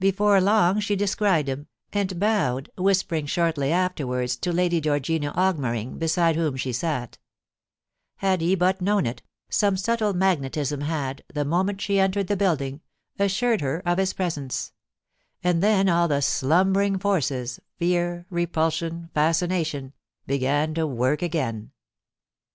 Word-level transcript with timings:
Before 0.00 0.40
long 0.40 0.80
she 0.80 0.96
descried 0.96 1.50
him, 1.50 1.66
and 1.92 2.18
bowed, 2.18 2.70
whispering 2.78 3.26
shortly 3.26 3.70
afterwards 3.70 4.34
to 4.38 4.50
Lady 4.50 4.80
Cxeorgina 4.80 5.34
Augmering 5.34 5.98
beside 5.98 6.34
whom 6.34 6.56
she 6.56 6.72
saL 6.72 7.10
Had 8.16 8.40
he 8.40 8.54
but 8.54 8.80
known 8.80 9.04
it, 9.04 9.20
some 9.50 9.76
subtle 9.76 10.14
mag 10.14 10.40
netism 10.40 10.84
had, 10.84 11.24
the 11.30 11.44
moment 11.44 11.82
she 11.82 12.00
entered 12.00 12.28
the 12.28 12.38
building, 12.38 12.80
assured 13.18 13.60
her 13.60 13.82
of 13.84 13.98
his 13.98 14.14
presence; 14.14 14.72
and 15.44 15.62
then 15.62 15.90
all 15.90 16.08
the 16.08 16.22
slumbering 16.22 16.98
forces— 16.98 17.60
fear, 17.78 18.24
repulsion, 18.30 19.10
fascination— 19.12 19.92
began 20.26 20.72
to 20.72 20.86
work 20.86 21.20
again. 21.20 21.70